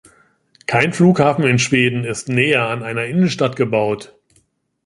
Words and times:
Kein 0.65 0.93
Flughafen 0.93 1.43
in 1.43 1.59
Schweden 1.59 2.05
ist 2.05 2.27
näher 2.27 2.69
an 2.69 2.81
einer 2.81 3.05
Innenstadt 3.05 3.55
gebaut. 3.55 4.17